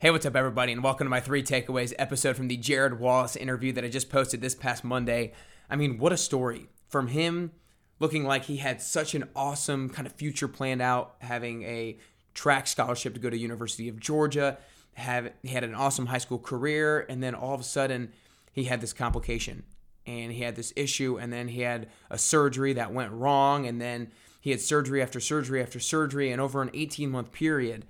[0.00, 3.34] Hey, what's up, everybody, and welcome to my three takeaways episode from the Jared Wallace
[3.34, 5.32] interview that I just posted this past Monday.
[5.68, 7.50] I mean, what a story from him
[7.98, 11.98] looking like he had such an awesome kind of future planned out, having a
[12.32, 14.58] track scholarship to go to University of Georgia,
[14.94, 18.12] have he had an awesome high school career, and then all of a sudden
[18.52, 19.64] he had this complication
[20.06, 23.80] and he had this issue, and then he had a surgery that went wrong, and
[23.80, 27.84] then he had surgery after surgery after surgery, and over an 18 month period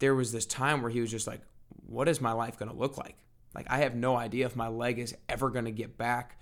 [0.00, 1.40] there was this time where he was just like,
[1.86, 3.16] what is my life going to look like?
[3.54, 6.40] Like, I have no idea if my leg is ever going to get back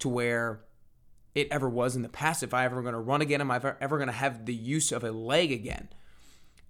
[0.00, 0.60] to where
[1.34, 3.60] it ever was in the past, if I ever going to run again, am I
[3.80, 5.88] ever going to have the use of a leg again?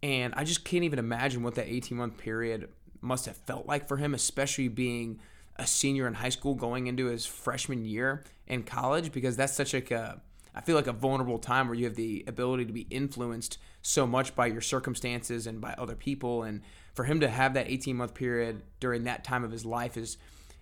[0.03, 2.69] And I just can't even imagine what that 18 month period
[3.01, 5.21] must have felt like for him, especially being
[5.57, 9.75] a senior in high school going into his freshman year in college, because that's such
[9.75, 10.21] like a
[10.55, 14.07] I feel like a vulnerable time where you have the ability to be influenced so
[14.07, 16.43] much by your circumstances and by other people.
[16.43, 16.63] And
[16.95, 20.19] for him to have that 18 month period during that time of his life is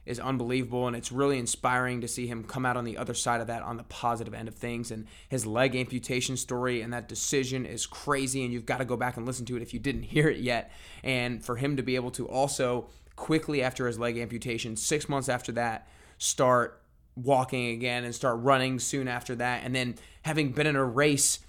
[0.09, 0.87] is unbelievable.
[0.87, 3.63] And it's really inspiring to see him come out on the other side of that
[3.63, 4.91] on the positive end of things.
[4.91, 8.97] And his leg amputation story and that decision is crazy and you've got to go
[8.97, 10.73] back and listen to it if you didn't hear it yet.
[11.05, 15.29] And for him to be able to also quickly after his leg amputation 6 months
[15.29, 16.81] after that start
[17.25, 19.63] walking again and start running soon after that.
[19.65, 21.41] And then having been in a race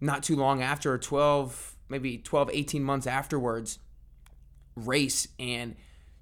[0.00, 3.78] not too long after, 12, maybe 12, 18 months afterwards,
[4.76, 5.76] race and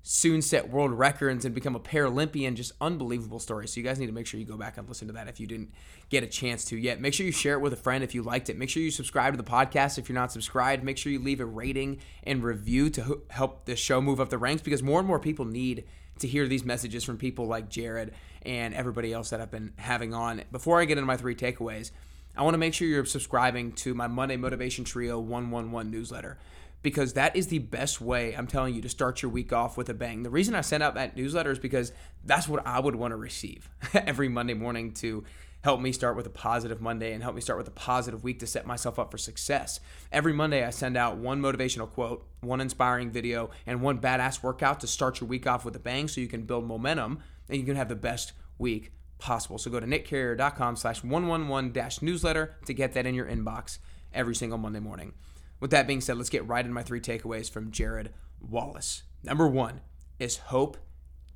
[0.05, 2.55] soon set world records and become a Paralympian.
[2.55, 3.69] Just unbelievable story.
[3.69, 5.39] So you guys need to make sure you go back and listen to that if
[5.39, 5.73] you didn't
[6.11, 7.01] get a chance to yet.
[7.01, 8.59] Make sure you share it with a friend if you liked it.
[8.59, 10.83] Make sure you subscribe to the podcast if you're not subscribed.
[10.83, 14.39] Make sure you leave a rating and review to help the show move up the
[14.39, 15.85] ranks because more and more people need
[16.19, 18.13] to hear these messages from people like Jared
[18.45, 20.43] and everybody else that I've been having on.
[20.51, 21.91] Before I get into my three takeaways,
[22.37, 26.39] I want to make sure you're subscribing to my Monday Motivation Trio 111 newsletter
[26.83, 29.89] because that is the best way, I'm telling you, to start your week off with
[29.89, 30.23] a bang.
[30.23, 31.93] The reason I send out that newsletter is because
[32.25, 35.25] that's what I would want to receive every Monday morning to
[35.63, 38.41] help me start with a positive Monday and help me start with a positive week
[38.41, 39.81] to set myself up for success.
[40.11, 44.81] Every Monday, I send out one motivational quote, one inspiring video, and one badass workout
[44.81, 47.65] to start your week off with a bang so you can build momentum and you
[47.65, 49.57] can have the best week possible.
[49.57, 53.79] So go to nickcarrier.com slash 111 dash newsletter to get that in your inbox
[54.13, 55.13] every single Monday morning.
[55.61, 59.05] With that being said, let's get right into my three takeaways from Jared Wallace.
[59.23, 59.81] Number one
[60.19, 60.77] is hope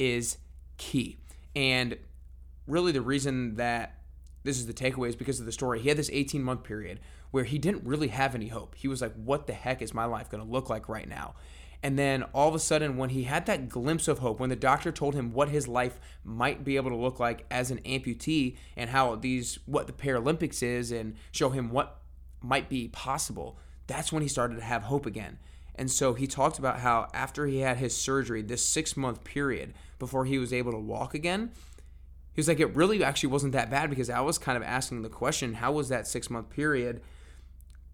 [0.01, 0.39] is
[0.79, 1.19] key.
[1.55, 1.97] And
[2.67, 3.96] really the reason that
[4.47, 5.81] this is the takeaway is because of the story.
[5.81, 8.75] He had this 18 month period where he didn't really have any hope.
[8.77, 11.35] He was like, what the heck is my life going to look like right now?
[11.83, 14.57] And then all of a sudden, when he had that glimpse of hope, when the
[14.57, 18.57] doctor told him what his life might be able to look like as an amputee
[18.77, 22.01] and how these, what the Paralympics is, and show him what
[22.41, 25.39] might be possible, that's when he started to have hope again.
[25.75, 29.75] And so he talked about how after he had his surgery, this six month period
[29.99, 31.53] before he was able to walk again,
[32.37, 35.01] he was like, it really actually wasn't that bad because I was kind of asking
[35.01, 37.01] the question, how was that six month period?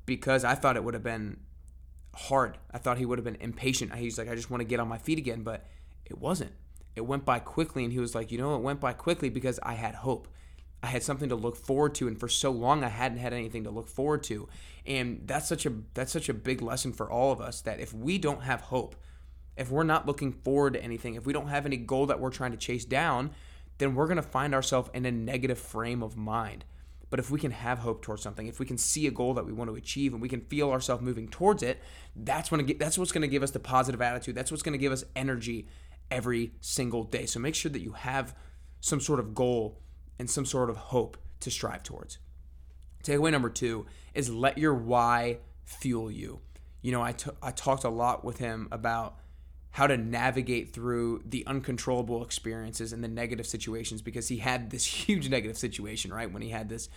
[0.05, 1.37] Because I thought it would have been
[2.13, 2.59] hard.
[2.73, 3.95] I thought he would have been impatient.
[3.95, 5.65] He's like, I just want to get on my feet again, but
[6.05, 6.51] it wasn't.
[6.97, 9.61] It went by quickly, and he was like, you know, it went by quickly because
[9.63, 10.27] I had hope.
[10.83, 13.63] I had something to look forward to, and for so long I hadn't had anything
[13.63, 14.49] to look forward to.
[14.85, 17.95] And that's such a that's such a big lesson for all of us that if
[17.95, 18.97] we don't have hope,
[19.57, 22.31] if we're not looking forward to anything, if we don't have any goal that we're
[22.31, 23.31] trying to chase down,
[23.79, 26.65] then we're going to find ourselves in a negative frame of mind.
[27.11, 29.45] But if we can have hope towards something, if we can see a goal that
[29.45, 31.79] we want to achieve and we can feel ourselves moving towards it,
[32.17, 34.35] that's when it, that's what's going to give us the positive attitude.
[34.35, 35.69] That's what's going to give us energy
[36.11, 37.27] every single day.
[37.27, 38.35] So make sure that you have
[38.81, 39.79] some sort of goal
[40.19, 42.19] and some sort of hope to strive towards.
[43.05, 43.85] Takeaway number 2
[44.15, 46.41] is let your why fuel you.
[46.81, 49.19] You know, I, t- I talked a lot with him about
[49.73, 54.85] how to navigate through the uncontrollable experiences and the negative situations because he had this
[55.07, 56.31] huge negative situation, right?
[56.31, 56.89] When he had this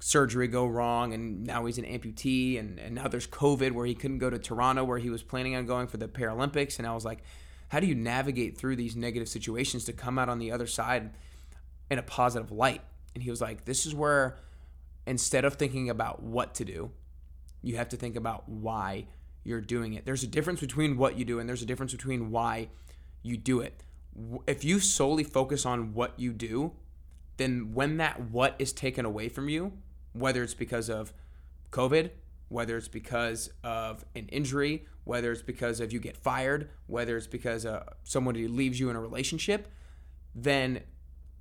[0.00, 3.94] surgery go wrong and now he's an amputee and, and now there's COVID where he
[3.94, 6.78] couldn't go to Toronto where he was planning on going for the Paralympics.
[6.78, 7.20] And I was like,
[7.68, 11.10] how do you navigate through these negative situations to come out on the other side
[11.90, 12.82] in a positive light?
[13.14, 14.38] And he was like, this is where
[15.06, 16.90] instead of thinking about what to do,
[17.62, 19.06] you have to think about why
[19.48, 20.04] you're doing it.
[20.04, 22.68] There's a difference between what you do and there's a difference between why
[23.22, 23.82] you do it.
[24.46, 26.72] If you solely focus on what you do,
[27.38, 29.72] then when that what is taken away from you,
[30.12, 31.14] whether it's because of
[31.70, 32.10] COVID,
[32.48, 37.26] whether it's because of an injury, whether it's because of you get fired, whether it's
[37.26, 39.68] because uh, somebody leaves you in a relationship,
[40.34, 40.82] then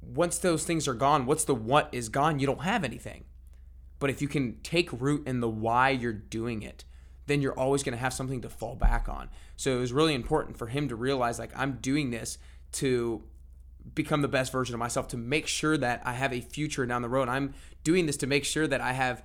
[0.01, 3.25] once those things are gone, what's the what is gone, you don't have anything.
[3.99, 6.85] But if you can take root in the why you're doing it,
[7.27, 9.29] then you're always going to have something to fall back on.
[9.55, 12.37] So it was really important for him to realize like I'm doing this
[12.73, 13.23] to
[13.93, 17.01] become the best version of myself to make sure that I have a future down
[17.01, 17.29] the road.
[17.29, 17.53] I'm
[17.83, 19.23] doing this to make sure that I have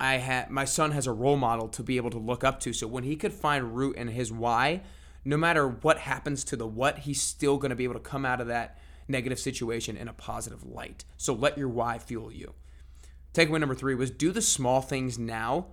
[0.00, 2.72] I have my son has a role model to be able to look up to.
[2.72, 4.82] So when he could find root in his why,
[5.24, 8.24] no matter what happens to the what, he's still going to be able to come
[8.24, 8.78] out of that
[9.08, 11.04] negative situation in a positive light.
[11.16, 12.54] So let your why fuel you.
[13.34, 15.66] Takeaway number 3 was do the small things now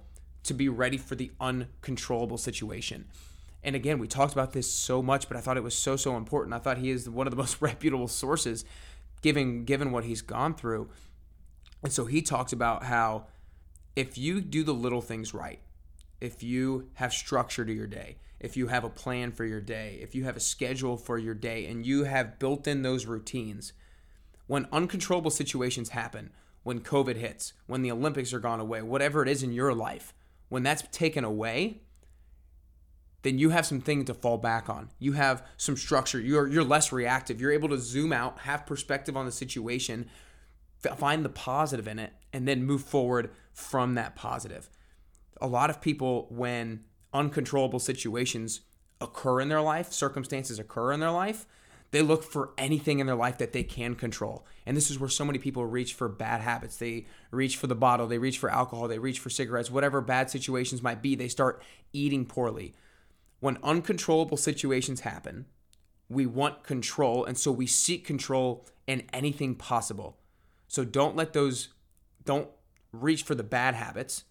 [0.45, 3.06] to be ready for the uncontrollable situation.
[3.63, 6.18] And again, we talked about this so much, but I thought it was so so
[6.18, 6.53] important.
[6.53, 8.63] I thought he is one of the most reputable sources
[9.21, 10.89] given given what he's gone through.
[11.83, 13.25] And so he talks about how
[13.95, 15.59] if you do the little things right,
[16.21, 19.97] if you have structure to your day, if you have a plan for your day,
[20.01, 23.74] if you have a schedule for your day and you have built in those routines,
[24.47, 26.31] when uncontrollable situations happen,
[26.63, 30.13] when COVID hits, when the Olympics are gone away, whatever it is in your life,
[30.56, 31.81] when that's taken away,
[33.24, 34.90] then you have something to fall back on.
[35.00, 36.18] You have some structure.
[36.18, 37.42] You're you're less reactive.
[37.42, 40.10] You're able to zoom out, have perspective on the situation,
[40.96, 44.69] find the positive in it, and then move forward from that positive.
[45.42, 48.62] A lot of people, when uncontrollable situations
[49.02, 51.46] occur in their life, circumstances occur in their life,
[51.95, 54.45] they look for anything in their life that they can control.
[54.65, 56.77] And this is where so many people reach for bad habits.
[56.77, 60.30] They reach for the bottle, they reach for alcohol, they reach for cigarettes, whatever bad
[60.30, 61.63] situations might be, they start
[61.94, 62.74] eating poorly
[63.39, 65.45] when uncontrollable situations happen,
[66.09, 70.18] we want control, and so we seek control in anything possible.
[70.68, 71.69] So don't let those,
[72.24, 72.50] don't
[72.92, 74.24] reach for the bad habits,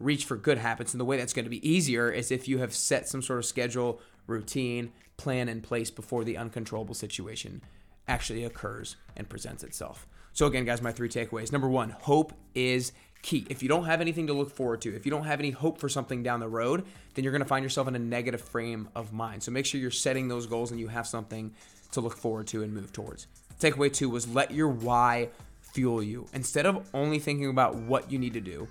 [0.00, 0.92] reach for good habits.
[0.92, 3.38] And the way that's going to be easier is if you have set some sort
[3.38, 4.00] of schedule,
[4.30, 7.62] routine, plan in place before the uncontrollable situation
[8.08, 10.06] actually occurs and presents itself.
[10.32, 11.52] So, again, guys, my three takeaways.
[11.52, 12.92] Number one, hope is
[13.22, 13.46] key.
[13.50, 15.78] If you don't have anything to look forward to, if you don't have any hope
[15.78, 16.84] for something down the road,
[17.14, 19.42] then you're going to find yourself in a negative frame of mind.
[19.42, 21.52] So make sure you're setting those goals and you have something
[21.92, 23.26] to look forward to and move towards.
[23.58, 25.28] Takeaway two was let your why
[25.60, 26.26] fuel you.
[26.32, 28.68] Instead of only thinking about what you need to do,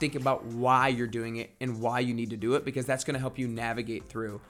[0.00, 3.04] think about why you're doing it and why you need to do it because that's
[3.04, 4.40] going to help you navigate through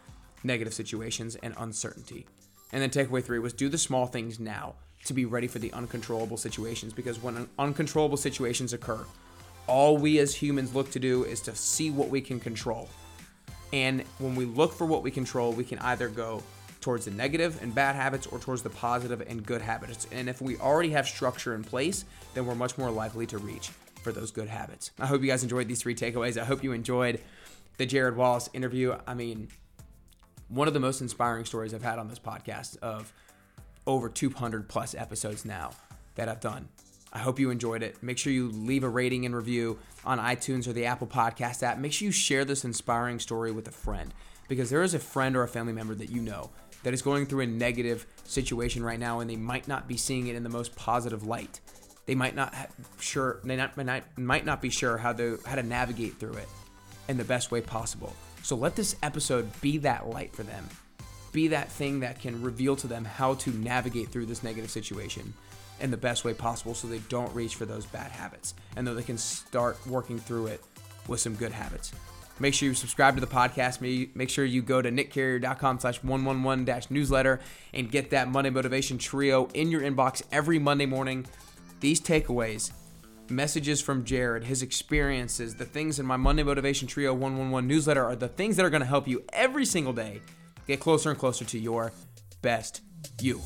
[0.45, 2.27] negative situations and uncertainty.
[2.73, 4.75] And then takeaway three was do the small things now
[5.05, 9.05] to be ready for the uncontrollable situations because when uncontrollable situations occur,
[9.67, 12.89] all we as humans look to do is to see what we can control.
[13.73, 16.43] And when we look for what we control, we can either go
[16.81, 20.07] towards the negative and bad habits or towards the positive and good habits.
[20.13, 22.05] And if we already have structure in place,
[22.35, 23.71] then we're much more likely to reach
[24.03, 24.91] for those good habits.
[25.01, 26.37] I hope you guys enjoyed these three takeaways.
[26.37, 27.21] I hope you enjoyed
[27.79, 28.97] the Jared Wallace interview.
[29.07, 29.49] I mean,
[30.55, 33.13] one of the most inspiring stories I've had on this podcast of
[33.87, 35.73] over 200 plus episodes now
[36.15, 36.69] that I've done.
[37.13, 38.03] I hope you enjoyed it.
[38.03, 41.79] Make sure you leave a rating and review on iTunes or the Apple Podcast app.
[41.79, 44.13] Make sure you share this inspiring story with a friend
[44.49, 46.51] because there is a friend or a family member that you know
[46.83, 50.27] that is going through a negative situation right now and they might not be seeing
[50.27, 51.61] it in the most positive light.
[52.07, 52.55] They might not
[53.01, 53.77] sure they not
[54.19, 56.49] might not be sure how to how to navigate through it
[57.09, 58.13] in the best way possible.
[58.45, 60.69] So let this episode be that light for them.
[61.33, 65.33] Be that thing that can reveal to them how to navigate through this negative situation
[65.81, 68.93] in the best way possible so they don't reach for those bad habits and though
[68.95, 70.63] they can start working through it
[71.09, 71.93] with some good habits.
[72.39, 73.81] Make sure you subscribe to the podcast.
[74.15, 77.41] Make sure you go to nickcarrier.com slash 111 dash newsletter
[77.73, 81.27] and get that Monday Motivation Trio in your inbox every Monday morning.
[81.81, 82.73] These takeaways,
[83.31, 88.17] messages from Jared, his experiences, the things in my Monday Motivation Trio 111 newsletter are
[88.17, 90.21] the things that are going to help you every single day
[90.67, 91.93] get closer and closer to your
[92.43, 92.83] best
[93.21, 93.41] you.